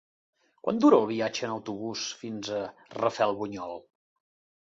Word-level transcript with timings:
Quant 0.67 0.79
dura 0.83 0.97
el 1.01 1.05
viatge 1.09 1.43
en 1.47 1.51
autobús 1.57 2.07
fins 2.23 2.51
a 2.59 2.63
Rafelbunyol? 2.97 3.77